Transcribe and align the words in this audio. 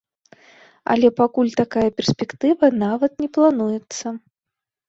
Але 0.93 1.07
пакуль 1.19 1.51
такая 1.61 1.85
перспектыва 1.99 2.71
нават 2.85 3.11
не 3.25 3.29
плануецца. 3.37 4.07